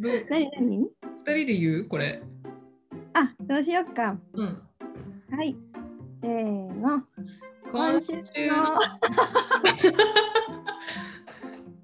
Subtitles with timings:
[0.00, 0.50] 何？
[0.58, 0.88] 何？
[1.18, 1.84] 二人で言う？
[1.84, 2.22] これ。
[3.12, 4.16] あ、どうしよっか。
[4.32, 4.62] うん。
[5.30, 5.54] はい。
[6.22, 7.02] せーの。
[7.70, 8.22] 今週の。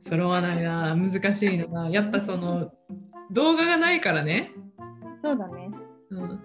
[0.00, 0.96] 揃わないな。
[0.96, 1.90] 難しいな。
[1.90, 2.72] やっぱその
[3.30, 4.52] 動画がないからね。
[5.20, 5.70] そうだね。
[6.10, 6.40] うん。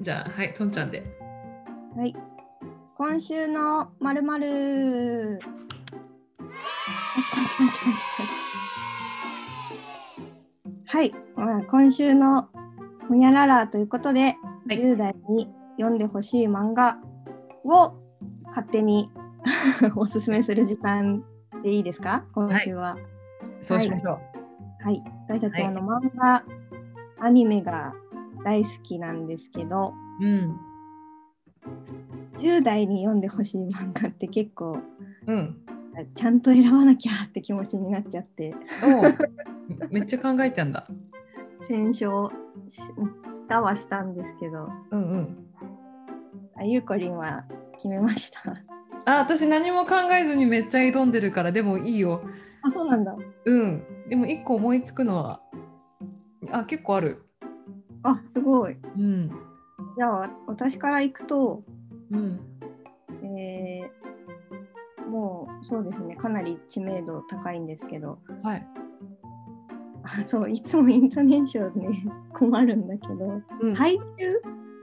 [0.00, 1.04] じゃあ、はい、とんちゃんで。
[1.94, 2.16] はい。
[2.96, 5.40] 今週のまるまる。
[6.38, 8.79] パチパチパチパチパチ。
[10.92, 11.12] はい。
[11.36, 12.48] まあ、今週の
[13.08, 15.48] ほにゃららということで、はい10代に
[15.78, 16.98] 読んでほしい漫画
[17.64, 17.94] を
[18.46, 19.10] 勝手に
[19.96, 21.24] おすすめする時間
[21.62, 22.24] でいいですか？
[22.34, 22.96] 今週は。
[23.60, 24.18] そうしましょう。
[24.84, 25.02] はい。
[25.28, 26.44] 私たち、はいあの漫画、
[27.20, 27.94] アニメが
[28.44, 30.56] 大好きなんですけど、うん。
[32.34, 34.78] 10代に読んでほしい漫画って結構
[35.26, 35.56] うん。
[36.14, 38.54] ちゃんと選ばなきゃって気持ちになっちゃって
[39.90, 40.86] めっちゃ考えてんだ。
[41.68, 42.30] 選書
[42.68, 45.46] ししたはしたんですけどうんうん。
[46.56, 48.40] あゆうこりんは決めました
[49.04, 52.22] あ、私何も考えずにめっちゃ挑んでるから、でもいいよ。
[52.62, 53.82] あそうなんだうん。
[54.08, 55.40] でも一個思いつくのは、
[56.50, 57.24] あ、結構ある。
[58.02, 59.30] あすごいうん。
[59.96, 61.64] じゃあわ私からいくと
[62.10, 62.40] うん。
[63.22, 63.99] えー
[65.62, 68.66] そうですねかなり知名度高いんですけどはい。
[70.02, 73.74] あそういつもイントネーションね 困るんだけどうん。
[73.74, 74.02] 配給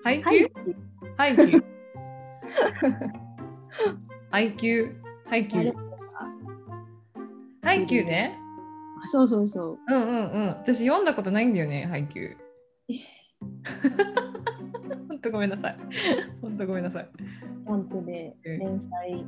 [0.03, 0.51] 配配給
[1.17, 1.63] 配給
[4.29, 5.73] 配給配給
[7.63, 8.37] 配給ね。
[9.03, 10.47] あそうそうそううんうんうん。
[10.49, 12.37] 私読んだことないんだよね、配給。
[15.09, 15.77] ほんとごめんなさい。
[16.41, 17.09] ほんとごめんなさい。
[17.67, 19.25] ジャンプでうん連載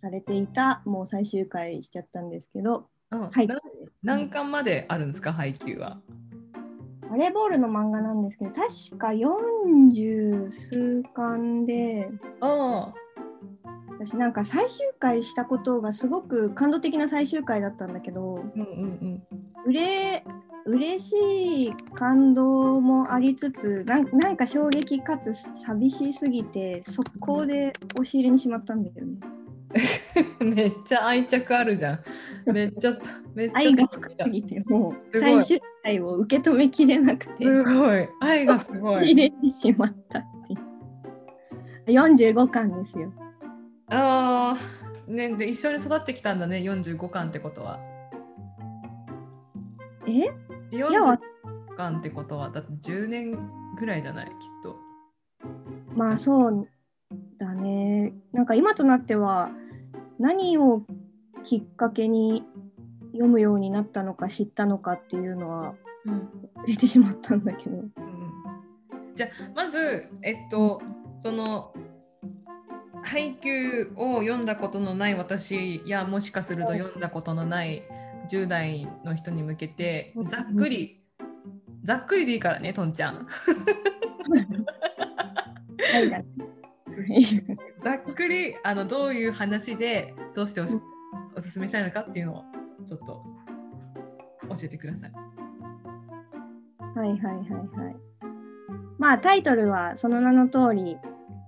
[0.00, 3.58] されていた、もう最終回しちゃったんですけど、うん、はい、な
[4.02, 6.00] 何巻まであるんですか、配給は。
[7.10, 12.08] バレーボールの漫画なんですけど、確か40数巻で、
[12.40, 12.92] あ
[13.98, 19.22] 私なんか最終回したことがすごく感動的な最終回だったんだけど、うんうんうん。
[19.66, 20.24] うれ
[20.66, 29.18] 嬉しい感動もありつつなん、なんか衝撃かつ寂しすぎて、速攻で押し入れにしまったんだよね。
[30.40, 31.94] めっちゃ愛着あるじゃ
[32.46, 32.52] ん。
[32.52, 32.96] めっちゃ、
[33.34, 33.58] めっちゃ。
[33.58, 37.44] 愛が深すぎて、もう最終回を受け止めきれなくて。
[37.44, 38.08] すごい。
[38.20, 39.14] 愛がすご入い。
[39.14, 40.22] れてしまったっ
[41.86, 41.98] ていう。
[42.00, 43.12] 45巻ですよ。
[43.90, 47.78] ああ、ね、で一緒に育ってきたんだね、45巻ってことは。
[50.06, 50.10] え？
[50.70, 51.18] いや45
[51.76, 53.38] 巻ってことは、だって10年
[53.78, 54.76] ぐらいじゃない、きっと。
[55.94, 56.68] まあそう
[57.38, 58.12] だね。
[58.32, 59.50] なんか今となっては
[60.18, 60.82] 何を
[61.44, 62.44] きっかけに
[63.12, 66.28] 読むようになったのか知ったのかっていうのはうん。
[66.66, 67.76] 出てしまったんだけど。
[67.76, 67.92] うん
[69.18, 70.80] じゃあまずえっと
[71.18, 71.74] その
[73.02, 77.82] 配給を読んだことのない私やもしかすると読んだことのない
[78.30, 81.02] 10代の人に向けてうんざっくり
[81.82, 83.26] ざっくりでいいからねとんちゃん
[87.82, 90.80] ざっくりあのどういう話でどうしておし
[91.36, 92.44] おすすめしたいのかっていうのを
[92.86, 93.22] ちょっと
[94.48, 95.12] 教えてください。
[96.96, 97.96] はいはいはいはい。
[98.98, 100.96] まあタイトルはその名の通り、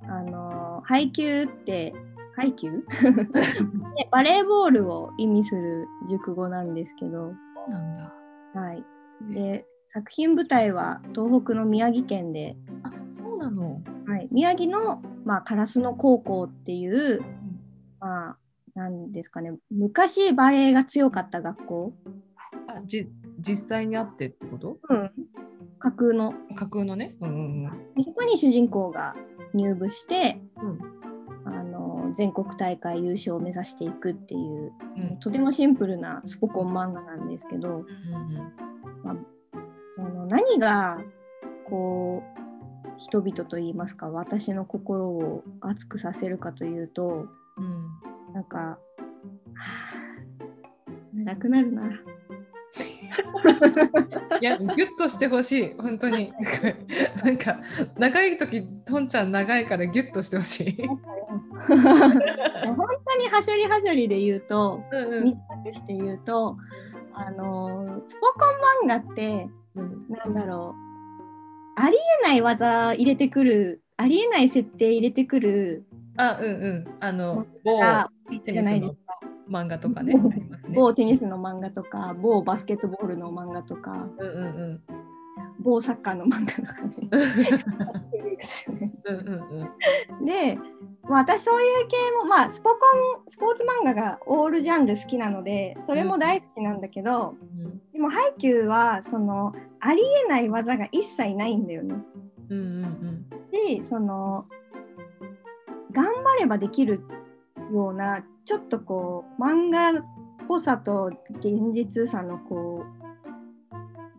[0.09, 1.93] あの配給って
[2.37, 2.70] 配給？
[2.70, 8.60] ねバレーボールを意味する熟語なんですけど、そうなんだ。
[8.60, 8.84] はい。
[9.32, 13.82] で作品舞台は東北の宮城県で、あそうなの。
[14.06, 17.20] はい、宮城の、まあ、烏野高校っていう、
[18.00, 18.36] まあ、
[18.75, 19.54] なんですかね。
[19.70, 21.92] 昔バレーが強かった学校、
[22.69, 23.08] あじ
[23.38, 24.78] 実際にあってってこと？
[24.88, 25.10] うん、
[25.78, 26.34] 架空の。
[26.54, 27.16] 架空のね。
[27.20, 27.94] うんうんうん。
[27.97, 29.14] でそこに主人公が
[29.54, 30.78] 入部して、うん。
[31.44, 35.19] あの全国大会優勝を目指していくっていううん。
[35.19, 39.26] とてもシンプルなスポコン漫画なんですけどうんうん
[39.92, 41.00] その何が
[41.69, 42.40] こう
[43.00, 47.26] 人々といいますか私の心を熱くさせるかというと
[47.56, 47.88] うん
[48.35, 48.79] なんか、はあ、
[51.12, 51.91] 長くなるな。
[54.41, 56.32] いや、ギュッとしてほしい、本当に。
[57.25, 57.58] なんか、
[57.99, 60.87] 長い時、とんちゃん長いからギュッとしてほしい。
[60.87, 61.00] 本
[63.05, 66.56] 当にはしょりはしょりで言うとうんうん短くして言うと
[67.12, 68.46] あのスポコ
[68.87, 70.89] ン漫画ってうんなんだろう
[71.81, 75.85] ありえない技入れてくるありえない設定入れてくる
[76.17, 76.87] あ、うんうん。
[77.00, 78.09] あの、某が
[78.44, 79.19] テじゃないニスのですか。
[79.50, 80.15] 漫画とかね。
[80.75, 84.82] 某テニスの漫画とか某バスケットボールの漫画とかうんうんうん。
[85.61, 87.09] 某サッカーの漫画とかね。
[90.25, 90.56] で、
[91.05, 92.79] まあ、私そういう系もまあスポコン
[93.27, 97.35] スポーツ漫画がオールジャンル好きなのでそれも大好きなんだけど、う
[97.67, 101.97] んでもハイキューはそのありえない技が一切ないんだよね。
[102.49, 104.47] うんうんしその
[105.93, 107.00] 頑張ればできる
[107.73, 110.05] ようなちょっとこう漫画っ
[110.47, 112.85] ぽさと現実さのこ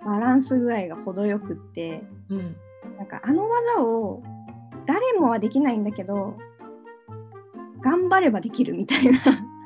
[0.02, 2.40] うバランス具合が程よくってうん。
[2.40, 2.56] うん。
[2.98, 4.22] なんかあの技を
[4.86, 6.38] 誰もはできないんだけど
[7.82, 9.20] 頑張ればできるみたいな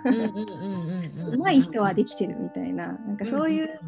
[0.05, 1.41] うんうんうんうんうん。
[1.41, 3.79] 上手い人はできてるみたいななんかそういう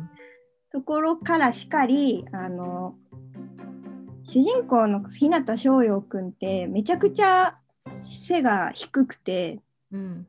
[0.78, 2.94] ところからしかりあの
[4.24, 7.58] 主人公の日向翔陽くんってめちゃくちゃ
[8.04, 9.60] 背が低くて
[9.92, 10.28] うん。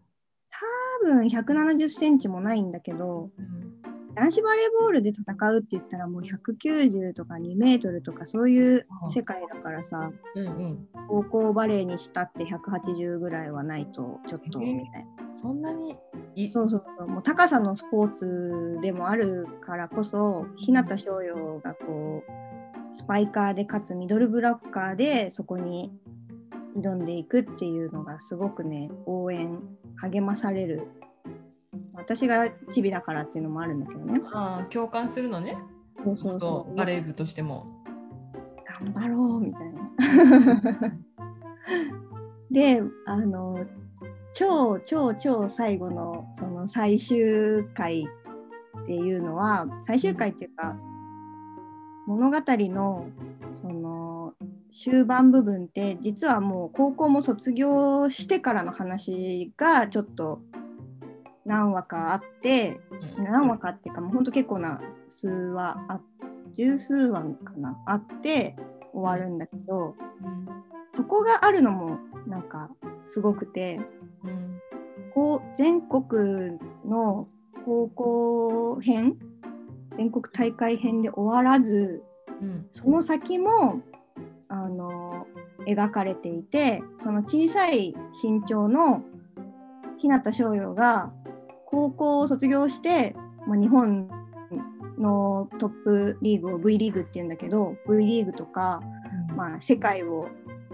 [1.03, 4.15] 多分170センチもないんだけどうん。
[4.15, 10.89] 男子バレーボールで戦うって言ったらもう190とか2メートルとかそういう世界だからさうんうん。
[11.09, 15.11] 高校バレーにしたって180ぐらいはないとちょっとえーみたいな。
[15.41, 15.97] そんなに？
[16.35, 17.09] いそうそうそう。
[17.09, 25.93] もう高さのスポーツでもあるからこそ日向翔陽がこうスパイカーでかつミドルブロッカーでそこに
[26.77, 29.61] 挑んでいくっていうのがすごくね応援
[29.97, 30.89] 励まされる。
[31.95, 34.21] 私がチビだからっていうのもあるんだけどね。
[34.33, 35.57] ああ共感するのね。
[36.05, 37.67] そうそうそそうバレー部としても。
[38.81, 39.91] 頑張ろうみたいな。
[42.51, 43.65] であの
[44.33, 48.07] 超超超最後のその最終回
[48.83, 50.77] っていうのは最終回っていうか
[52.07, 53.09] 物語の
[53.51, 54.35] その
[54.73, 60.41] 終盤部分って実はもう高校も卒業してからの話がちょっと
[61.45, 62.81] 何話かあって
[63.19, 63.25] うん。
[63.25, 66.01] 何話かっていうかもうほんと結構な数話あ
[66.53, 68.57] 十数話かなあって
[68.93, 69.95] 終わるんだけど
[70.95, 72.71] そこがあるのもなんか
[73.05, 73.98] すごくてうん
[75.15, 77.29] こう全国の
[77.65, 79.17] 高校編
[79.97, 82.03] 全国大会編で終わらず
[82.41, 83.83] うんその先も
[84.49, 85.27] あの
[85.67, 89.03] 描かれていてその小さい身長の
[89.99, 91.13] 日向翔陽が
[91.67, 93.15] 高校を卒業して、
[93.47, 94.09] まあ、日本
[94.99, 98.81] のトップリーグを V リーグっていうんだけど V リーグとか、
[99.37, 100.29] まあ、世界を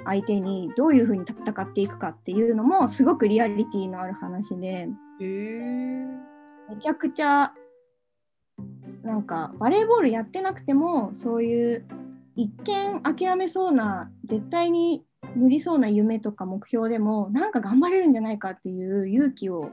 [0.04, 4.88] 相手にどういうふうに戦っていくかっていうのもすごくリアリティのある話でへ
[5.20, 6.34] え
[6.68, 7.52] めちゃくちゃ
[9.02, 11.84] なんかバレーボールやってなくてもそういう
[12.36, 15.04] 一見諦めそうな絶対に
[15.36, 19.70] 無理そうな夢とか目標でもなんか頑張れるんじゃないかっていう勇気を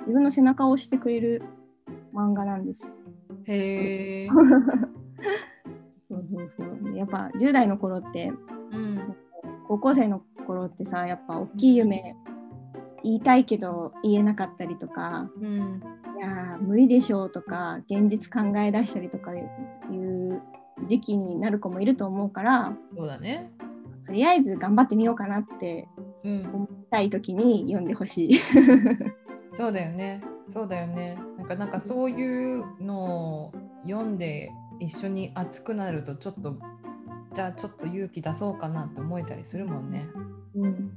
[0.00, 1.42] 自分の背中を押してくれる
[2.14, 2.94] 漫画なんです。
[3.44, 4.28] へえ。
[6.08, 8.55] そうそうそうやっぱ10代の頃ってうん
[9.68, 12.14] 高校生の頃ってさやっぱ大きい夢
[13.02, 15.82] 言いたいけど言えなかったりとかうん
[16.16, 20.40] いやー無理でしょうとか現実考え出したりとかいう
[20.86, 23.50] 時期になる子もいると思うからそうだね。
[24.06, 25.88] とりあえず頑張ってみようかなって
[26.24, 28.40] うん思いたい時に読んでほしい。
[29.56, 30.22] そうだよね。
[30.52, 31.18] そうだよね。
[31.38, 33.52] なんかなんかそういうのを
[33.84, 36.56] 読んで一緒に熱くなるとちょっと
[37.36, 40.06] じゃあちょっと勇気出そうかなって思えたりするもんね。
[40.54, 40.90] うん、うん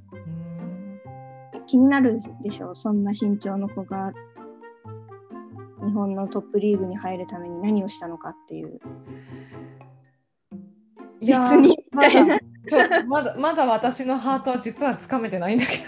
[1.67, 2.73] 気になるでしょ？
[2.75, 4.13] そんな身長の子が
[5.85, 8.79] 日本のトップリーグに入るために何をしたのかっていう。
[11.19, 12.23] いや別にまだちょ
[12.85, 15.83] っとまだまだ私のハートは実はつかめてないんだけど。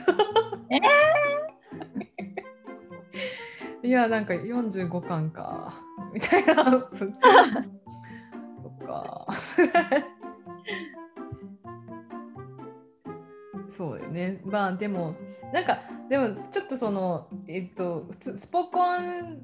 [3.88, 5.82] いやなんか45巻か
[6.14, 6.90] みたいな。
[6.92, 7.10] そっ
[8.86, 9.26] か。
[13.82, 14.40] そうよね。
[14.46, 15.16] まあでも
[15.52, 19.42] なんかでもちょっとそのえっとススポコン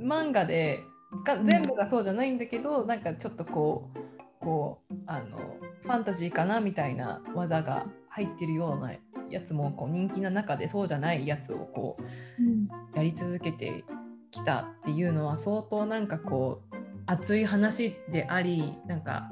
[0.00, 0.80] 漫画で
[1.22, 5.36] か全部がそうじゃないんだけど、なんかちょっとこうこうあの
[5.82, 8.94] ファンタジーかなみたいな技が入ってるような
[9.28, 13.84] やつもこう人気な中でそうじゃないやつをこうやり続けて
[14.30, 19.28] きたっていうのは相当なんかこう熱い話でありなんか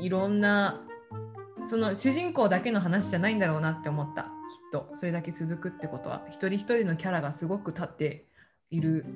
[0.00, 0.80] いろんな
[1.66, 4.22] その主人公だけの話じゃないんだろうなって思った。
[4.22, 4.28] きっ
[4.72, 4.90] と。
[4.94, 6.22] それだけ続くってことは。
[6.28, 8.26] 一人一人のキャラがすごく立って
[8.70, 9.06] いる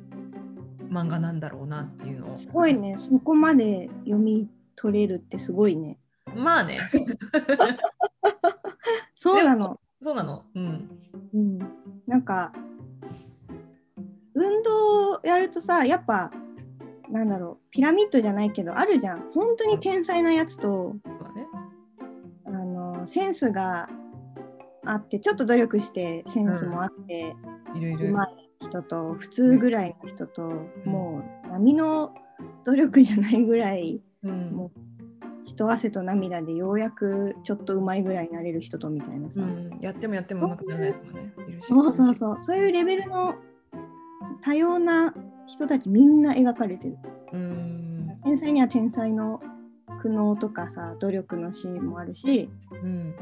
[0.90, 2.34] 漫画なんだろうなっていうのを。
[2.34, 2.96] すごいね。
[2.96, 5.98] そこまで読み取れるってすごいね。
[6.34, 6.80] まあね。
[9.16, 9.80] そうなの。
[10.00, 10.44] そうなの。
[10.54, 10.88] うん。
[11.34, 11.58] うん、
[12.06, 12.52] なんか
[14.34, 16.30] 運動やるとさやっぱ
[17.10, 17.70] なんだろう。
[17.70, 19.32] ピラミッドじゃないけどあるじゃん。
[19.32, 20.96] 本当に天才なやつと。
[21.04, 21.47] そうだね。
[23.08, 23.88] センスが
[24.84, 27.34] あってちょっと努力してセンスもあって、
[27.74, 28.12] いるいうる。
[28.12, 30.42] まい人と普通ぐらいの人と、
[30.84, 32.14] もう波の
[32.64, 34.52] 努力じゃないぐらいうん。
[34.52, 34.72] も
[35.42, 41.32] 血と汗と涙でようやくちょっとうまいぐらいになれる人とみたいなさ、うん、やってもやってもうまくならないやつもね。
[41.48, 41.68] いるし。
[41.68, 42.40] そうそうそう。
[42.40, 43.36] そういうレベルの
[44.42, 45.14] 多様な
[45.46, 46.98] 人たちみんな描かれてる。
[47.32, 48.18] うん。
[48.24, 49.40] 天才には天才の
[50.00, 52.50] 苦悩とかさ努力のシーンもあるし
[52.82, 53.14] うん。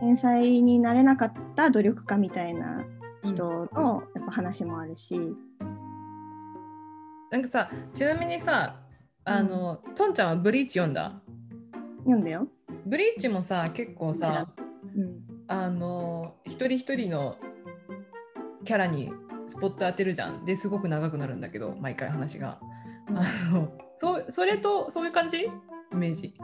[0.00, 2.84] 天才になれなかった努力家みたいな
[3.24, 5.18] 人のやっぱ話もあるし、
[7.30, 8.76] なんかさ、ちなみにさ、
[9.24, 11.20] あの、トンちゃんはブリーチ読んだ？
[12.00, 12.46] 読んだよ。
[12.84, 14.48] ブリーチもさ、結構さ、
[14.94, 17.36] うん、あの、一人一人の
[18.64, 19.12] キャラに
[19.48, 20.44] スポット当てるじゃん。
[20.44, 22.60] ですごく長くなるんだけど、毎回話が。
[23.08, 23.22] あ
[23.52, 25.38] のそうそれとそういう感じ？
[25.38, 25.50] イ
[25.96, 26.34] メージ。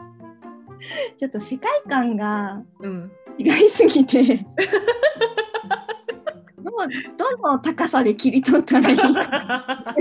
[1.17, 3.11] ちょっと世界観がうん。
[3.37, 4.45] 違いすぎて。
[6.57, 6.77] どの
[7.17, 9.95] どの高さで切り取ったらいいか。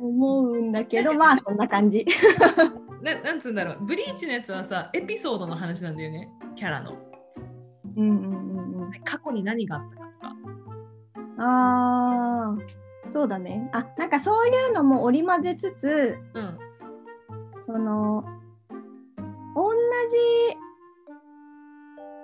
[0.00, 2.04] 思うんだけどまあそんな感じ。
[3.02, 3.78] ななんつうんだろう。
[3.82, 6.28] ブリーチのやつはさエピソードの話なんだよね。
[6.56, 6.96] キャラの。
[7.96, 10.36] うんうんうんうん、過去に何があったかとか。
[11.38, 12.82] あー。
[13.10, 13.68] そうだね。
[13.72, 16.58] あなんかそういうのも織り交ぜつつうん
[17.72, 18.22] その
[19.56, 19.70] 同
[20.10, 20.56] じ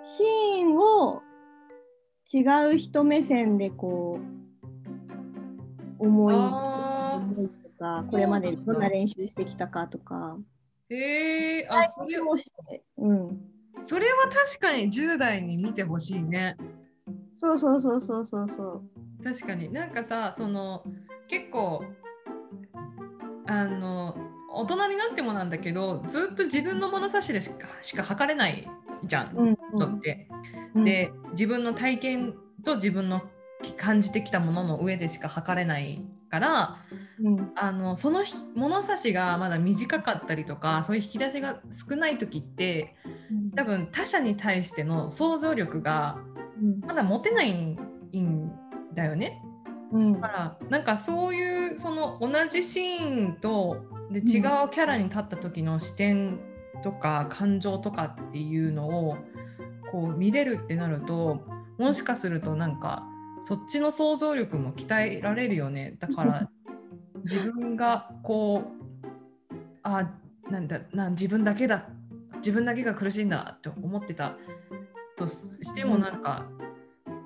[0.04, 1.22] シーンを
[2.30, 4.20] 違う人目線でこ
[5.98, 10.36] う思いあ思いとかこれまでどんな練習してきたかとか。
[10.90, 13.40] ーへえあそれをして、うん、
[13.86, 16.58] それは確かに10代に見てほしいね。
[17.34, 19.24] そうそうそうそうそうそう。
[19.24, 19.72] 確かに。
[19.72, 20.84] なんかさその
[21.26, 21.82] 結構
[23.46, 24.27] あの
[24.58, 28.68] 大人になってもなんだけどずっと自分の物差しでしかしか測れない
[29.04, 30.28] じゃん、うん人って。
[30.74, 32.34] うん、で自分の体験
[32.64, 33.22] と自分の
[33.76, 36.76] 感じてきたものの上でしか測れないから
[37.20, 37.52] うん。
[37.56, 42.96] あのそのひ物差しがまだ短かったりとかそういう引き出しが少ない時って
[43.54, 46.18] 多分他者に対しての想像力が
[46.60, 46.80] うん。
[46.80, 47.78] まだ持てないん
[48.94, 49.40] だよね。
[49.92, 50.12] うん。
[50.14, 54.22] だからなんかそういうその同じシーンとで違う
[54.70, 56.40] キャラに立った時の視点
[56.82, 59.16] とか感情とかっていうのを
[59.90, 61.44] こう見れるってなると
[61.78, 63.04] もしかするとなんか
[63.42, 65.96] そっちの想像力も鍛えられるよね。
[65.98, 66.50] だから
[67.24, 68.72] 自分がこ
[69.52, 70.10] うあ
[70.50, 71.88] なんだなん自分だけだ
[72.36, 74.36] 自分だけが苦しいんだって思ってた
[75.16, 76.46] としてもなんか、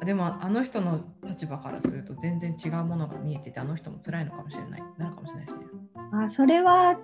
[0.05, 5.82] でもあの人の立場からすると全然違うものが見えててあの人も辛いのかもしれないなるかもしれないしね。
[6.13, 6.99] あそれは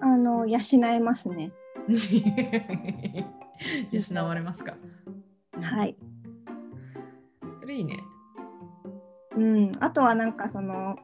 [0.00, 1.52] あの養えますね。
[3.90, 4.74] 養われますか？
[5.60, 5.96] はい。
[7.58, 8.02] それいいね。
[9.36, 10.96] うん、あとはなんかその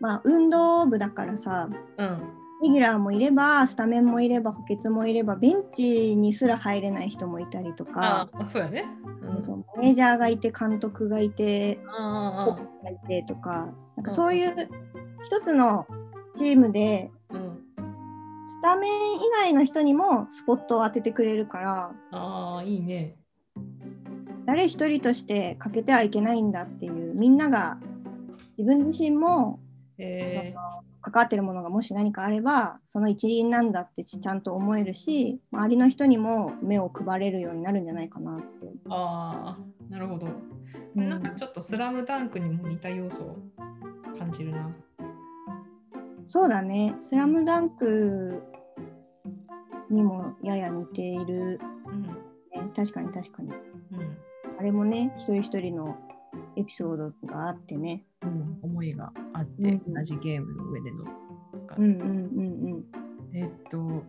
[0.00, 2.38] まあ運動部だからさうん。
[2.62, 8.84] レギュラーもいればスタメンもいれば補欠もいればベンチにすら入れない人もいたりとかあ、そうやね。
[9.34, 14.54] うん、そうマネージャーがいて監督がいてあコーチがいてとかなんかそういう
[15.24, 15.86] 一つの
[16.34, 17.58] チームであ、うん。
[18.46, 23.16] スタメン以外の人にもスポットを当ててくれるからああ、いいね。
[24.46, 27.78] 誰一人として欠けてはいけないんだっていうみんなが
[28.50, 29.60] 自分自身も
[29.98, 38.66] えその関わってるものがもし何かあればその一員なんだってちゃんと思えるし周りの人にも目を配れるようになるんじゃないかなって。
[38.66, 39.58] ー、ああ、
[39.90, 40.28] なるほど。
[40.94, 43.38] うんなんかちょっとスラムダンクにも似た要素を
[44.18, 44.70] 感じるな。
[46.26, 48.42] そうだね「スラムダンク
[49.92, 52.02] にもやや似ている、うん。
[52.02, 53.50] ね、確かに確かに。
[53.50, 53.56] うん。
[54.58, 55.96] あれもね一人一人の
[56.56, 58.04] エピソードがあってね。
[58.22, 59.94] うん、思いがあって、うん。
[59.94, 61.04] 同じゲームの上での
[61.52, 62.84] とか、うんうんうん
[63.34, 64.02] えっと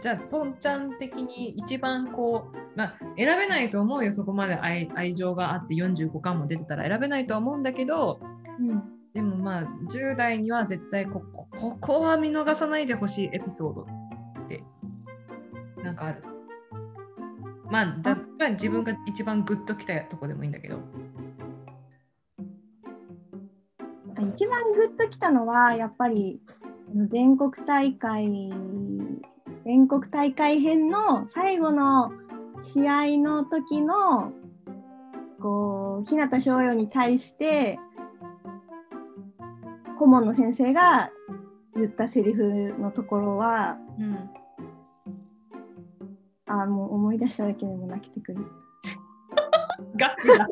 [0.00, 6.86] じゃあとんちゃん的に一番こうまあ選べないと思うよそこまで愛愛情があって45巻も出てたら。
[6.88, 8.20] 選べないとは思うんだけど
[8.60, 8.70] うん。
[8.70, 11.24] うんでもまあ10代には絶対こ
[11.56, 14.62] こここは見逃さないでほしいエピソードって。
[15.82, 16.22] なんかある。
[17.70, 20.78] まあだまあ自分が一番グッときたとこでもいいんだけど。
[24.16, 26.40] あ一番グッときたのはやっぱり
[27.08, 28.52] 全国大会
[29.64, 32.12] 全国大会編の最後の
[32.60, 34.32] 試合の時の
[35.40, 37.78] ここう日向翔陽に対して
[39.98, 41.10] 顧問の先生が
[41.76, 44.30] 言ったセリフのところはうん
[46.48, 48.46] あーもう思い出しただけでも泣けてくる。
[49.96, 50.46] ガチだ。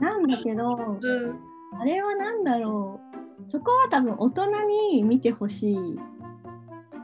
[0.00, 1.38] なんだけどうん
[1.80, 3.00] あれは何だろ
[3.46, 4.46] うそこは多分大人
[4.92, 5.76] に見てほしい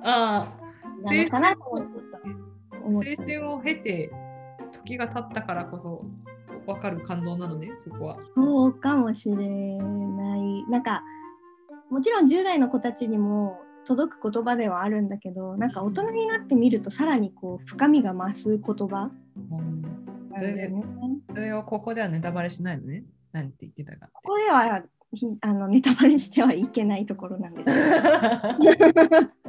[0.03, 0.47] あ
[1.03, 2.21] なのかなと思った。
[2.85, 4.11] 思あ、った青春を経て
[4.73, 6.05] 時が経ったからこそ
[6.67, 8.19] 分かる感動なのね、そこは。
[8.35, 10.65] そうかもしれない。
[10.71, 11.03] なんか
[11.91, 19.11] もちろん10代の子たちにも届く言葉ではあるんだけどなんか大人になってみるとさらにこう深みが増す言葉
[19.51, 19.83] うん
[20.31, 20.85] なんだよね。
[21.33, 23.05] それをここではネタバレしないのね。
[23.33, 24.09] なんて言ってたか。
[24.13, 28.75] ここではひあのネタバレしてはいけないところなんですけど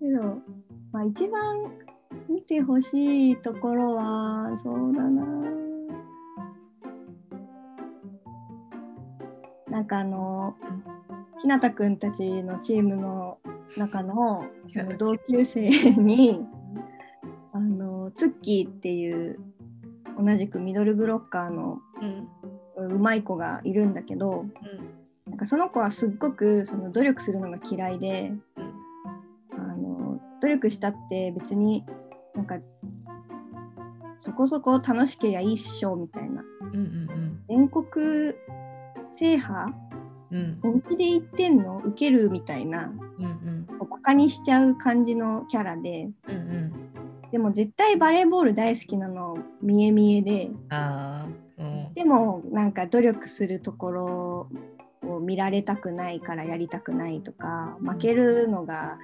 [0.00, 0.42] けど、
[0.90, 1.72] まあ、一番
[2.28, 5.26] 見てほしいところはそうだな。
[9.70, 10.54] なんかあの
[11.40, 13.38] ひなたくんたちのチームの
[13.76, 14.44] 中の
[14.76, 16.46] あの同級生に
[17.52, 19.38] あのツッキーっていう
[20.18, 22.28] 同じくミドルブロッカーのうん
[22.94, 24.46] うまい子がいるんだけど
[25.26, 28.32] なんかその子はすっごくその努力するのが嫌いで
[29.56, 31.84] あの努力したって別に
[32.34, 32.58] なんか
[34.14, 36.42] そこそこ楽しけりゃいいっしょみたいな。
[36.72, 37.84] うんうん全国
[39.10, 39.72] 制覇？
[40.30, 40.38] うん。
[40.38, 41.82] うん本気で言ってんの？
[41.84, 42.92] 受けるみたいな。
[43.18, 43.66] うんうん。
[43.66, 46.10] バカにしちゃう感じのキャラで。
[46.28, 46.72] うんうん。
[47.30, 49.38] でも絶対バレーボール大好きなの。
[49.60, 50.50] 見え見えで。
[51.58, 51.94] うん。
[51.94, 54.48] でもなんか努力するところ
[55.02, 58.98] を見られたくないからやりたくないとか負けるのが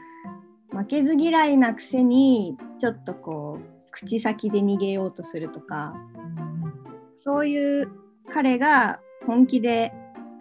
[0.70, 5.94] 負けず嫌いなくせにちょっとこう口先で逃げようとするとか
[7.16, 7.90] そういう
[8.30, 9.92] 彼が本気で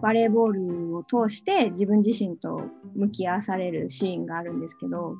[0.01, 2.61] バレーボールを通して自分自身と
[2.96, 5.16] 向き合わされるシーンがあるんですけど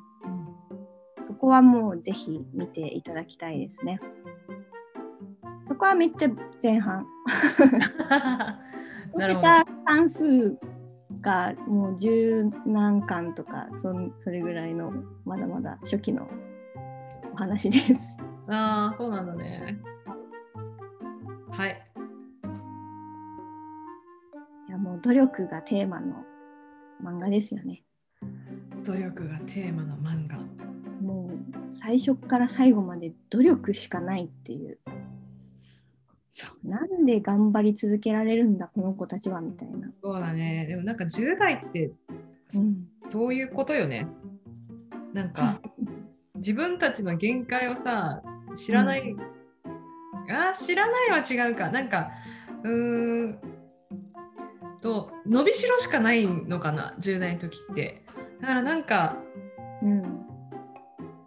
[1.22, 4.00] そこはもうぜひ見ていただきたいですね。
[5.64, 6.28] そこはめっちゃ
[6.62, 7.06] 前半。
[9.14, 10.56] なるほどた関数
[11.20, 14.92] がもう十何巻とかそんそれぐらいの
[15.24, 16.28] まだまだ初期の
[17.32, 18.16] お話です。
[18.48, 19.78] ああそうなんだね
[21.50, 21.82] はい
[24.68, 26.24] いやもう努力がテーマの
[27.02, 27.84] 漫画ですよね。
[28.84, 30.38] 努力がテーマの漫画
[31.02, 34.78] もう最初から最後まで努力しかないっていう。
[36.30, 36.68] そう。
[36.68, 39.90] なんで頑張り続けられるんだこの子たちはみたいな。
[40.02, 40.66] そうだね。
[40.68, 41.92] でもなんか10代って
[42.54, 44.06] うん、そういうことよね。
[45.12, 45.60] なんか
[46.36, 48.22] 自分たちの限界をさ
[48.56, 49.14] 知らない、
[50.30, 51.70] あー知らないは違うか。
[51.70, 52.10] なんか
[52.62, 53.38] うーん
[54.80, 58.04] と伸びしろしかないのかな10代の時って。
[58.40, 59.16] だからなんか
[59.82, 60.24] うん。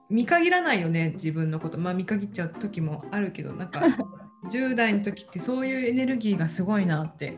[0.10, 1.78] 見限らないよね自分のこと。
[1.78, 3.82] まあ見限っちゃう時もあるけどなんか
[4.50, 7.38] 10代の時ってそういうエネルギーがすごいなって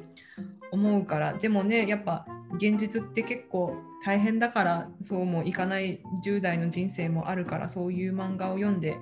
[0.71, 1.33] 思うから。
[1.33, 8.97] でもねやっぱ現実って結構大変だからそうもいかない10代の人生もあるからそういう漫画を読んで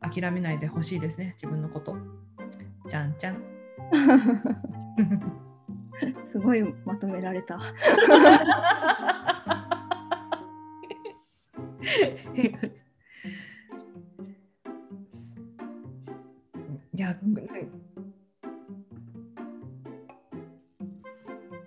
[0.00, 1.96] 諦めないでほしいですね自分のこと。
[2.88, 3.42] じゃんじゃん。
[6.26, 7.60] すごいまとめられた。
[17.02, 17.16] や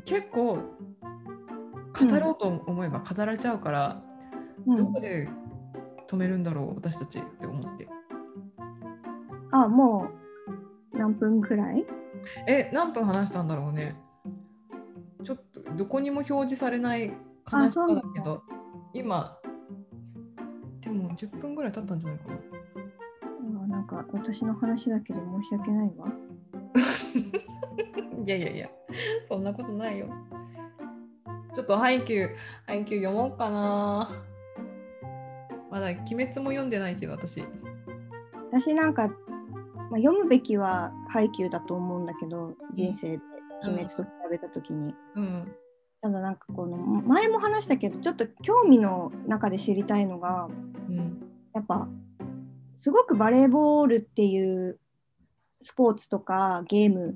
[0.05, 4.03] 結構語ろうと思えば語られちゃうから、
[4.65, 4.75] うん。
[4.75, 5.29] どこで
[6.07, 7.87] 止めるんだろう私たちって思って。
[9.51, 10.09] あも
[10.93, 11.85] う何分くらい？
[12.47, 13.95] え何分話したんだろうね。
[15.23, 17.13] ちょっとどこにも表示されない
[17.51, 18.43] 悲しさだけど
[18.93, 19.37] 今
[20.81, 22.35] でも10分ぐらい経ったんじゃないかな。
[22.35, 22.39] あ
[23.91, 26.07] なんか私の話だけで申し訳ないわ。
[28.25, 28.69] いやいやいや、
[29.29, 30.07] そんなことないよ。
[31.53, 32.29] ちょっと配給、
[32.65, 34.09] 配給読もうかな。
[35.69, 37.43] まだ鬼滅も読んでないけど、私。
[38.49, 39.15] 私なんか、まあ、
[39.97, 43.23] 読むべきは配給だと思うんだけど人生で
[43.63, 45.55] 鬼滅と比べた時に、うん。
[46.01, 50.49] ただなんかこの前も話したけどちょっと興味の中で知りたいのが
[50.89, 51.21] うん。
[51.53, 51.87] やっぱ
[52.75, 54.79] すごくバレーボールっていう
[55.61, 57.15] スポーツとかゲーム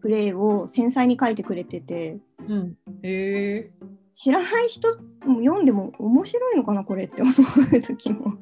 [0.00, 2.18] プレーを繊細に書いてくれてて。
[2.46, 2.76] うん。
[3.02, 3.70] へえ。
[4.12, 8.34] 知らない人も読んでも面白いのかなこれって思う時も。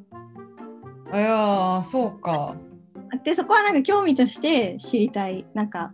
[1.10, 2.56] あいやーそうか。
[3.24, 5.46] でそこはなんか興味として知りたい。
[5.54, 5.92] なんか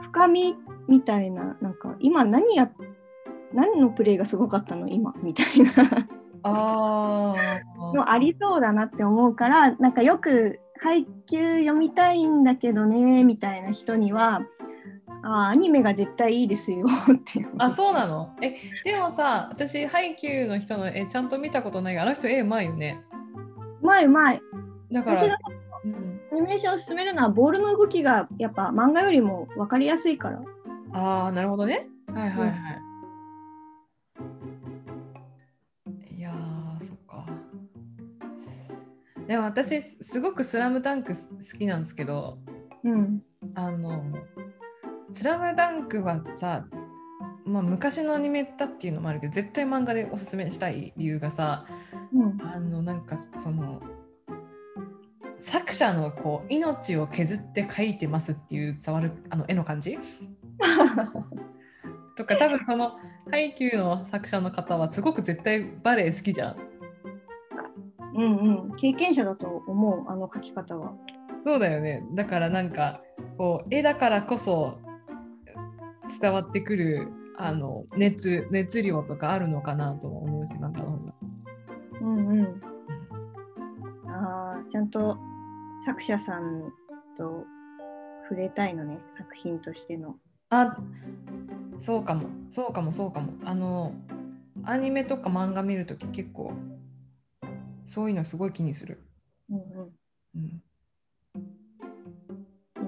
[0.00, 0.54] 深み
[0.88, 2.70] みたいななんか今何や
[3.52, 5.72] 何のプレイがすごかったの今みたいな。
[6.42, 7.34] あ
[7.94, 14.42] のありそうだなって思うからなんかよく配給読みたいんだけどねみたいな人には
[15.22, 18.34] あアニメが絶対いいですよ ってあそうなの？
[18.42, 23.02] えでもさ私ハイキューの人の絵ちゃんと見たことないあの人絵うまいよね。
[23.80, 24.42] うまいうまい。
[24.92, 25.36] だから私が
[25.84, 30.40] うん、アニメーションを進めるのはボールの動きがやっぱ漫画よりも分かりやすいから。
[30.92, 31.88] ああなるほどね。
[32.12, 32.52] はいはいはいい
[39.34, 42.38] でも私すごく「スラムダンク好きなんですけど
[42.84, 43.20] うん
[43.56, 44.04] あの
[45.12, 46.68] 「スラムダンクはさ
[47.44, 51.66] まあ昔のアニメだっていうのもあるけど絶対漫画でおすすめしたい理由がさ
[52.12, 53.82] うんあのなんかその
[55.40, 59.98] 作者のこう命を削って描いてますっていう伝わるあの絵の感じ？
[62.16, 62.92] とか多分その
[63.32, 66.56] ハイキューの作者の方はすごく絶対バレエ好きじゃん。
[68.14, 68.72] うんうん。
[68.76, 70.94] 経験者だと思うあの描き方は。
[71.42, 72.02] そうだよね。
[72.12, 73.00] だからなんか
[73.36, 74.78] こう絵だからこそ
[76.20, 81.14] 伝わってくるあの熱熱量とかあるのかなとも思うし漫画の方が。
[82.00, 82.62] うんうん。
[84.08, 85.18] ああちゃんと
[85.84, 86.72] 作者さん
[87.18, 87.44] と
[88.28, 90.16] 触れたいのね作品としての。
[90.50, 90.76] あ
[91.78, 92.28] そうかも。
[92.48, 93.34] そうかもそうかも。
[93.44, 93.92] あの
[94.64, 96.52] アニメとか漫画見るとき結構
[97.86, 99.00] そういうのすごい気にする、
[99.50, 99.64] うんうん、
[100.36, 100.62] うん。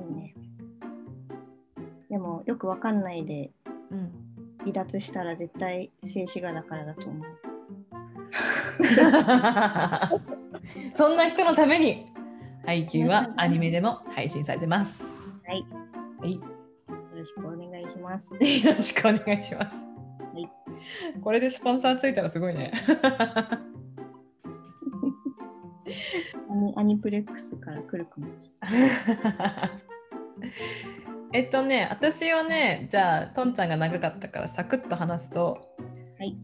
[0.08, 0.34] いいね。
[2.08, 3.52] でもよくわかんないで
[3.90, 4.10] うん、
[4.60, 7.22] 離脱したら絶対静止画だからだと思う。
[10.96, 12.06] そんな人のために
[12.64, 15.22] 配給はアニメでも配信されてます。
[15.46, 15.64] はい。
[16.18, 16.34] はい。
[16.34, 16.42] よ
[17.14, 18.28] ろしくお願いします。
[18.34, 18.40] よ
[18.74, 19.76] ろしくお願いします。
[20.34, 20.50] はい。
[21.22, 22.72] これでスポンサーついたらすごいね。
[26.76, 28.26] アニプレックスから来るかも。
[28.40, 28.52] し
[31.32, 35.74] れえっとね、私はね、じゃあ、とんちゃんが長かったからサクッと話すと。
[36.18, 36.36] はい。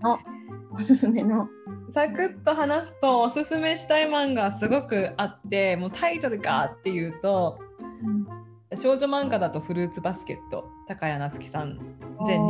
[0.00, 0.28] な い
[0.72, 1.48] おすすめの。
[1.92, 7.58] サクッと話すとおすすめしたい漫画すごくあってもうタイトルがっていうと
[8.76, 11.78] 少女漫画だと「フルーツバスケット」高谷夏樹さん
[12.26, 12.40] 全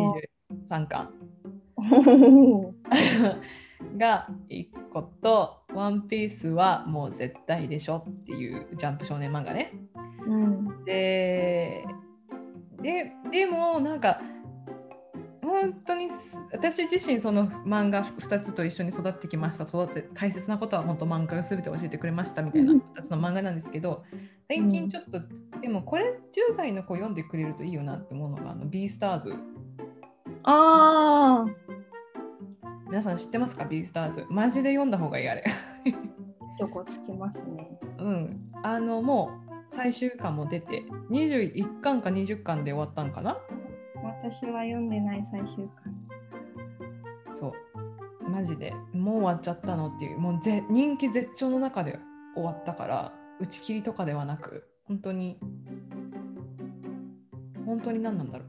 [0.68, 1.14] 23巻。
[3.96, 9.72] が1個と「ワンピースはもう絶対でしょっていうジャンプ少年漫画ね。
[10.26, 10.84] うん。
[10.84, 11.84] で
[12.82, 14.20] ででもなんか
[15.42, 19.64] 本当にす私自身その漫画2つと一緒に育ってきました。
[19.64, 22.78] 育って大切なことは本当漫画が全て教えてくれましたみたいなうん。
[22.96, 24.04] 2つの漫画なんですけど
[24.48, 25.20] 最近ちょっと、
[25.60, 26.04] でもこれ
[26.52, 29.20] 10代の子読んでくれるといいよなって思うのがあの B スター。
[29.20, 29.34] ズ
[30.44, 31.87] ああ
[32.88, 34.26] 皆さん知ってますか？B スターズ。
[34.30, 35.44] マジで読んだ方がいいあれ。
[36.58, 37.78] どこつきますね。
[37.98, 38.50] うん。
[38.62, 43.36] あのもう最終巻も出て21巻か20巻で終わったんかな？
[44.22, 45.94] 私は読んでない最終巻。
[47.32, 47.52] そ
[48.24, 48.30] う。
[48.30, 48.72] マジで。
[48.94, 50.18] もう終わっちゃったのっていう。
[50.18, 51.98] もうぜ人気絶頂の中で
[52.34, 55.38] 終わったから打ち切りとかではなく本当に
[57.66, 58.48] 本当に何なんだろう。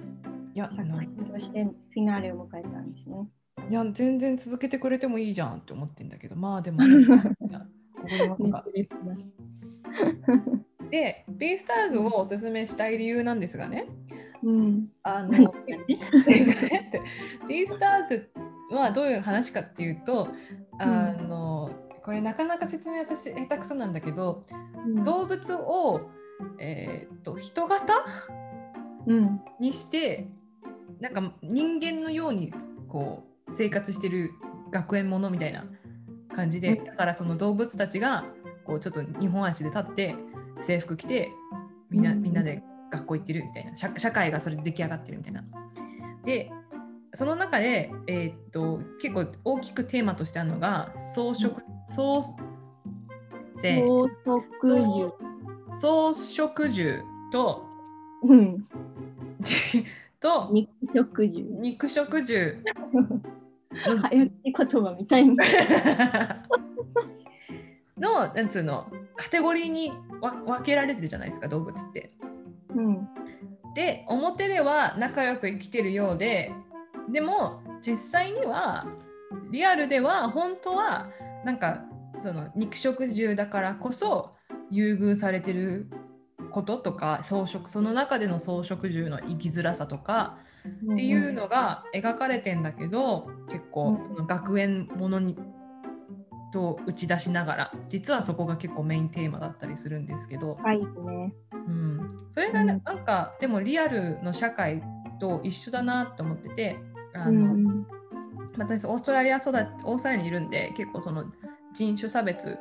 [0.55, 3.27] いや作な品としてフィナーレを迎えたんですね
[3.69, 6.79] いや全然続けてくれてもいいじゃんって思ってんだけどまあでも
[10.89, 13.87] で B スターズをおすすめしたい理由なんですがね。
[14.43, 14.87] うん。
[15.03, 15.53] あの
[17.47, 18.31] B スターズ
[18.71, 20.29] はどういう話かっていうと
[20.77, 21.71] あの、
[22.03, 24.45] これなかなか説明私下手くそなんだけど
[24.85, 25.03] うん。
[25.03, 26.09] 動物を、
[26.59, 28.05] えーっと人型？
[29.05, 29.41] うん。
[29.59, 30.27] にして
[30.99, 32.53] なんか人間のように
[32.87, 34.31] こう生活してる
[34.71, 35.65] 学園ものみたいな
[36.35, 36.83] 感じでうん。
[36.85, 38.25] だからその動物たちが
[38.65, 40.15] こうちょっと2本足で立って
[40.61, 41.31] 制服着て
[41.89, 42.21] みんなうん。
[42.21, 43.75] みんなで学校行ってるみたいな。
[43.75, 45.43] 社社会がそれで出来上がってるみたいな。
[46.25, 46.51] で
[47.15, 52.21] その中で、えーっと結構大きくテーマとしてあるのが草食草
[53.57, 55.13] せ高速獣。
[55.79, 57.65] 草食獣と
[58.23, 58.67] うん
[60.19, 61.59] と肉食獣。
[61.59, 62.61] 肉食獣。
[63.71, 65.45] 早口言葉みたいな。
[67.97, 72.13] のなんつうのカテゴリーにわ分けられてるじゃないですか動物って。
[72.75, 73.07] うん。
[73.75, 76.51] で表では仲良く生きてるようで
[77.09, 78.87] でも実際には
[79.51, 81.09] リアルでは本当は
[81.45, 81.85] なんか
[82.19, 84.35] その肉食獣だからこそ
[84.71, 85.89] 優遇されてる
[86.49, 90.37] こととか草食その中での草食獣の生きづらさとか
[90.93, 95.37] っていうのが描かれてんだけど結構その学園ものに
[96.51, 101.33] と打ち出しながら実はそこが結構メインテーマだったりするんですけど、はいね。
[101.53, 104.81] うん、それが、ね、なんかでもリアルの社会
[105.19, 106.77] と一緒だなと思ってて
[107.13, 107.87] あの、うん、
[108.57, 111.25] 私オーストラリア育オーストラリアにいるんで結構その
[111.73, 112.57] 人種差別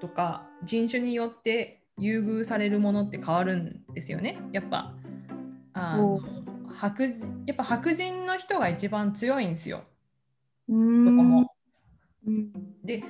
[0.00, 4.38] とか人種によって優遇されるものって変わるんですよね。
[4.52, 4.94] やっぱ
[5.72, 6.20] あの
[6.68, 7.04] 白
[7.46, 9.84] やっぱ白人の人が一番強いんですよ。
[10.68, 11.50] どこも。
[12.84, 13.02] で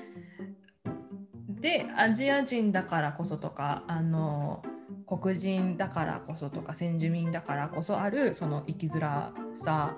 [1.48, 4.62] でアジア人だからこそとかあの
[5.06, 9.96] 黒人だからこそとか先住民だからこそあるその生きづらさ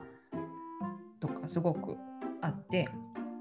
[1.21, 1.97] とかすごく
[2.41, 2.89] あって、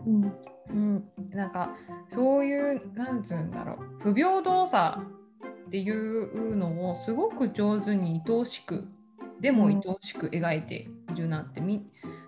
[0.07, 0.33] うん、
[0.69, 1.75] うん、なんか
[2.09, 3.99] そういうなんつうんだろう。
[3.99, 5.03] 不平等さ
[5.65, 8.87] っていうのをすごく上手に愛おしく
[9.41, 11.85] でも愛おしく描いているなってみ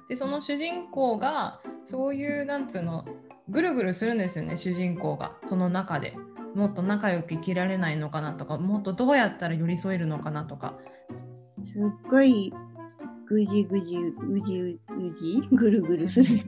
[0.09, 3.05] でその主人公がそういうなんつうの
[3.49, 5.37] ぐるぐるするんですよね主人公が。
[5.45, 6.15] その中で。
[6.55, 10.73] もっと仲良く生きられないのかなとかもっとどうやったら寄り添えるのかなとか。
[11.61, 12.51] すっごい
[13.27, 14.79] ぐじぐじうじう
[15.11, 16.41] じぐるぐるする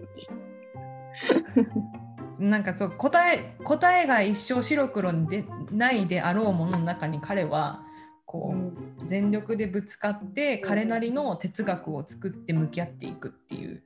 [2.39, 7.84] なんかそう答え答えが一生白黒にでないであろうものの中に彼は
[8.25, 13.84] こう、全力でぶつかって彼なりの哲学を作って向き合っていくっていう。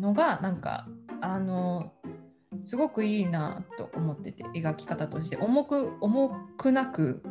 [0.00, 0.86] のがなんか
[1.20, 1.92] あの
[2.64, 5.36] すごくいいなと思ってて描き方として。
[5.36, 7.22] 重く重くなく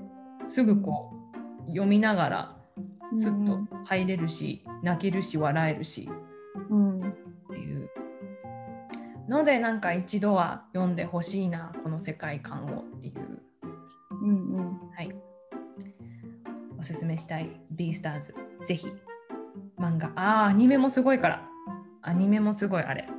[0.48, 1.14] すぐこ
[1.66, 2.58] う読みながら
[3.16, 6.10] すっと入れるし、泣けるし笑えるし、
[9.34, 13.42] のでなんか一度は読んでほしいなこの世界観をっていう、
[14.22, 15.14] うんうん、はい。
[16.80, 17.50] おすすめしたい。
[17.72, 18.94] B スターズぜひ。
[19.80, 20.12] 漫画。
[20.16, 21.46] ああアニメもすごいから。
[22.04, 23.10] アニメもすごいあれ。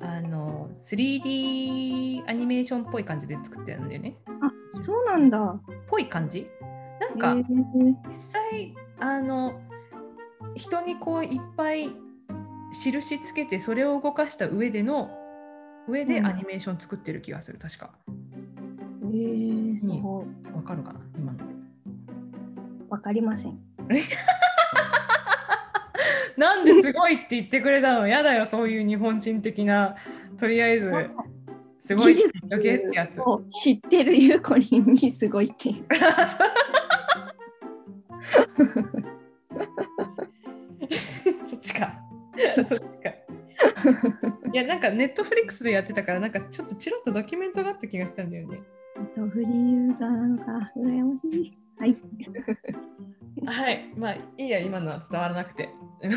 [0.00, 4.18] あの 3D アニメーションっぽい感じで作ってるんだよね。
[4.26, 5.58] あそうなんだ。
[5.86, 6.46] ぽい感じ？
[7.00, 9.54] なんか、実際あの
[10.54, 11.88] 人にこういっぱい
[12.74, 15.10] 印つけてそれを動かした上での
[15.88, 17.90] 上でアニメーション作ってる気がする、確か。
[18.08, 20.02] えー、
[20.54, 21.44] わかるかな今ので。
[22.88, 23.58] わかりません。
[26.36, 28.08] なんですごいって言ってくれたの？
[28.08, 29.94] やだよそういう日本人的な
[30.36, 30.90] とりあえず
[31.80, 33.20] すごいって言っけってやつ。
[33.48, 35.70] 知ってるゆうこりんにすごいって。
[44.52, 48.60] いやなんかネットフリックスでやってたからなんかちょっとチロッとドキュメントがあった気がしたんだよね。
[48.96, 51.58] ネットフリーユーザーなのか羨ましい。
[51.78, 51.96] はい。
[53.46, 55.68] はい、まあいいや今のは伝わらなくて。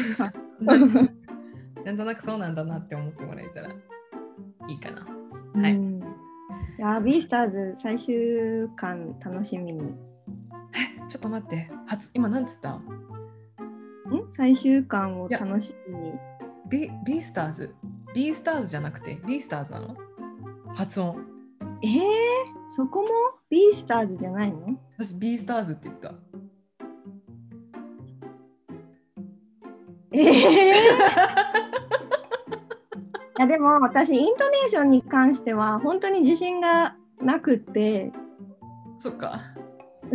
[1.84, 5.06] なんとなくそうなんだなって思ってもらえたらいいかな。
[5.62, 5.74] はい。
[5.76, 9.96] いやビースターズ最終巻楽しみに。
[10.74, 12.74] えちょっと待って初今なんつった？
[12.74, 13.07] ん
[14.30, 16.14] 最終巻を楽しみに。
[16.70, 17.74] ビビースターズ？
[18.14, 19.96] ビースターズじゃなくてビースターズなの？
[20.76, 21.26] 発音。
[21.84, 21.92] えー、
[22.70, 23.08] そこも？
[23.50, 24.78] ビースターズじゃないの？
[24.98, 26.14] 私ビースターズって言った。
[30.12, 30.24] えー？
[33.40, 38.12] いやでも私イントネーションに関しては本当に自信がなくって。
[38.98, 39.40] そっか。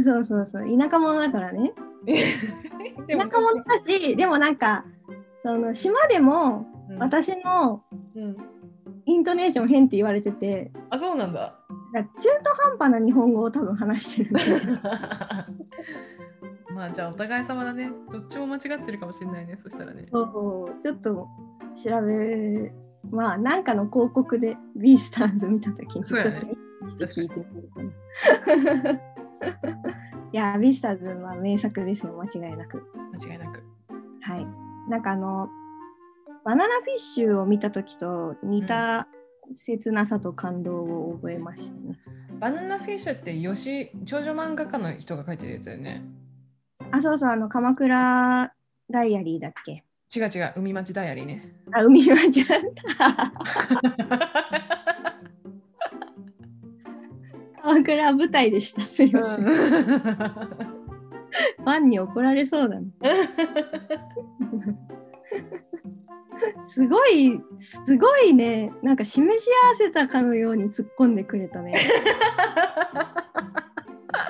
[0.02, 0.78] そうそうそう。
[0.78, 1.72] 田舎者だからね
[3.08, 4.84] 田舎者だしでもなんか
[5.42, 6.66] その島でも
[6.98, 7.82] 私の
[9.06, 11.58] イントネーション変って言われてて、あそうなんだ。
[11.94, 12.04] 中
[12.42, 14.30] 途半端な日本語を多分話してる
[16.74, 17.90] まあじゃあお互い様だね。
[18.10, 20.06] どっちも間違ってるかもしれないねそしたらね。
[20.10, 21.28] そうちょっと
[21.74, 22.72] 調べ
[23.10, 26.30] まあなんかの広告でビースターズ見たときにちょっと
[26.88, 29.00] して聞いてみるかな。
[30.32, 32.82] いやビースターズは名作ですよ間違いなく。
[33.20, 33.62] 間違いなく。
[34.22, 34.46] はい。
[34.90, 35.48] なんかあの
[36.44, 39.06] バナナフィッシュを見た時と似た
[39.52, 41.98] 切なさと感動を覚えましたね。
[42.30, 46.02] うん、バナナフィッシュって吉少女漫画家の人が書いてるやつだよね。
[46.90, 48.52] あそうそうあの鎌倉
[48.90, 49.84] ダイアリーだっけ？
[50.14, 51.54] 違う違う、海町ダイアリーね。
[51.72, 52.60] あ、海町だっ
[52.98, 53.32] た。
[57.72, 58.84] 鎌倉舞台でした。
[58.84, 59.46] すいません。
[59.46, 62.88] うん、ファンに怒られそうだね。
[66.68, 71.78] すごいすごいねなんか示し合わせたかのように突っ込んでくれたね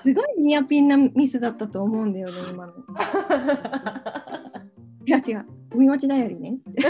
[0.00, 2.72] すごいニアピンなミスだったと思うんだよね今の
[5.06, 6.84] いや違う海町だよりね ち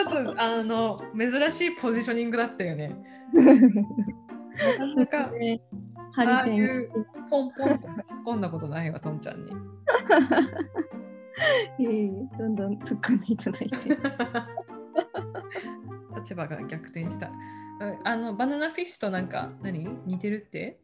[0.00, 2.96] ょっとあの珍しいポジショニングだったよね。
[4.96, 5.60] なかなかね
[5.96, 6.90] あハリセンあいう
[7.30, 9.52] ポンポンと突っ込んだことないわ、とんちゃんに。
[11.78, 13.88] いえいえどんどん突っ込んでいただいて
[16.16, 17.28] 立場が逆転した。
[17.28, 19.88] うんあのバナナフィッシュとなんか何？
[20.06, 20.78] 似てるって？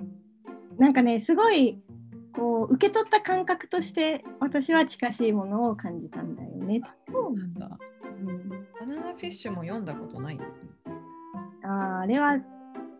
[0.78, 1.82] なんかねすごい
[2.32, 6.80] こう受け取った感覚として私は近しいものを感じたんだよね。
[7.10, 7.78] そうなんだ。
[8.20, 8.48] うん
[8.80, 10.40] バナナフィッシュも読んだことない
[11.62, 12.38] あーあれは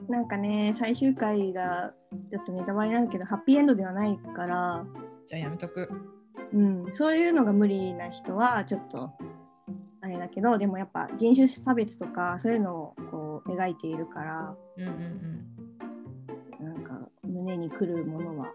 [0.08, 1.92] なんかね最終回が
[2.30, 4.84] ちょっとネタバレになるけどハッピーエンドではないから、
[5.26, 5.88] じゃあやめとく。
[6.52, 9.10] うん、そういうのが無理な人はちょっと
[10.00, 14.90] あれだけどでもやっぱ人種差別とかそういうのをこう描いているからうんう
[16.64, 18.46] んなんか胸にくるものは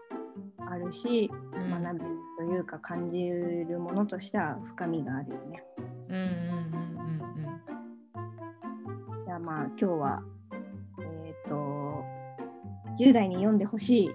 [0.68, 1.72] あるしうん。
[1.72, 2.00] うん学び
[2.36, 5.64] というか感じるものとしては深みがあるよね。
[6.08, 6.28] うんうんうん
[7.36, 7.50] う
[9.20, 10.22] んじゃあまあ今日は
[11.48, 12.04] と
[12.98, 14.10] 10代に読んでほしい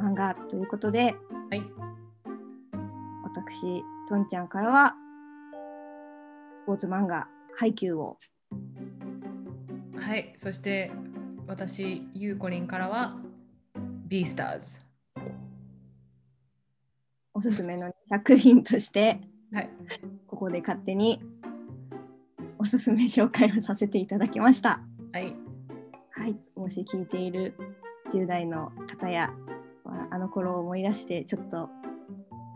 [0.00, 1.48] 漫画ということでうん。
[1.48, 1.62] はい。
[3.24, 4.94] 私とんちゃんからは
[6.54, 8.18] スポーツ漫画「ハイキュー」を
[9.96, 10.32] はい。
[10.36, 10.90] そして
[11.46, 13.16] 私、ゆうこりんからは、
[14.06, 14.78] ビースターズ。
[17.32, 19.20] おすすめの作品として
[19.52, 19.70] はい。
[20.26, 21.22] ここで勝手に
[22.58, 24.80] おすすめ紹介をさせていただきました。
[25.12, 25.47] はい。
[26.18, 27.54] はい、もし聞いている
[28.12, 29.30] 10代の方や
[29.84, 31.68] はあの頃を思い出してちょっと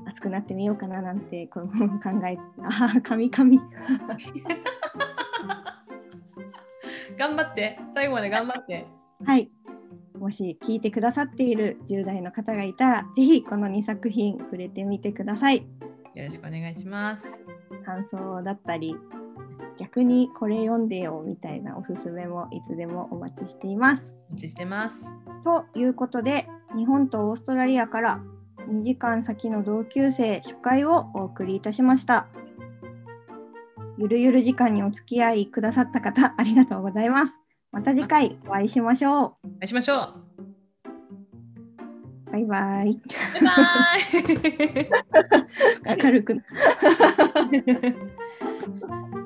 [0.04, 1.76] 熱くなってみようかななんてこの考
[2.26, 3.62] えああ神々
[7.16, 7.78] 頑張って。
[7.94, 8.84] 最後まで頑張って。
[9.24, 9.48] はい
[10.18, 15.66] もし聞いてくださっている10代の方がいたらぜひこの2作品触れてみてください
[16.14, 17.40] よろしくお願いします。
[17.84, 18.96] 感想だったり
[19.78, 24.14] 逆にこれ読んでよみたいなおすすめもいつでもお待ちしています。
[24.30, 25.10] お待ちしてます。
[25.42, 28.20] ということで日本とオーストラリアから
[28.68, 32.28] 2時間先の同級生初回をお送りいたしました。
[33.98, 37.34] ゆるゆる時間にお付き合いくださった方ありがとうございます。
[37.70, 40.14] また次回お会いしましょお会いしましょう。
[40.28, 40.32] う
[42.32, 43.00] バイバイ。
[43.00, 43.98] バイバ
[45.96, 46.02] イ。
[46.02, 46.42] 明るく